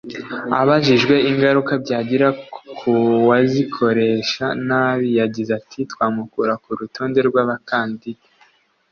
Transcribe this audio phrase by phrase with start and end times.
[0.61, 2.27] Abajijwe ingaruka byagira
[2.77, 2.91] ku
[3.27, 8.25] wazikoresha nabi yagize ati “Twamukura ku rutonde rw’abakandida